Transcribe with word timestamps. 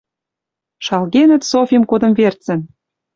Шалгенӹт 0.85 1.41
Софим 1.51 1.83
кодым 1.89 2.11
верцӹн! 2.19 2.59